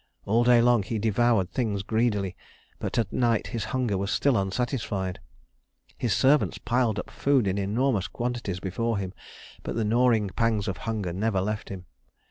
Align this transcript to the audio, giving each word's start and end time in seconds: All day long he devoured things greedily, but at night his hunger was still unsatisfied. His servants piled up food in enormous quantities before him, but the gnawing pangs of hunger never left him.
All 0.25 0.43
day 0.43 0.63
long 0.63 0.81
he 0.81 0.97
devoured 0.97 1.51
things 1.51 1.83
greedily, 1.83 2.35
but 2.79 2.97
at 2.97 3.13
night 3.13 3.45
his 3.53 3.65
hunger 3.65 3.99
was 3.99 4.09
still 4.09 4.35
unsatisfied. 4.35 5.19
His 5.95 6.11
servants 6.11 6.57
piled 6.57 6.97
up 6.97 7.11
food 7.11 7.45
in 7.45 7.59
enormous 7.59 8.07
quantities 8.07 8.59
before 8.59 8.97
him, 8.97 9.13
but 9.61 9.75
the 9.75 9.85
gnawing 9.85 10.29
pangs 10.31 10.67
of 10.67 10.77
hunger 10.89 11.13
never 11.13 11.39
left 11.39 11.69
him. 11.69 11.85